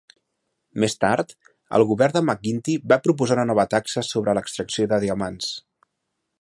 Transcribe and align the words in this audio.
Més 0.83 0.95
tard, 1.03 1.33
el 1.79 1.85
govern 1.91 2.17
de 2.17 2.23
McGuinty 2.25 2.77
va 2.93 2.99
proposar 3.09 3.39
una 3.39 3.47
nova 3.53 3.69
taxa 3.77 4.07
sobre 4.11 4.37
l'extracció 4.39 4.91
de 4.95 5.03
diamants. 5.05 5.55